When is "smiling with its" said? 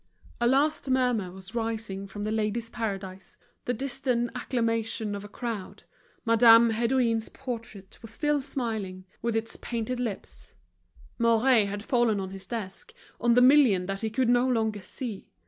8.41-9.57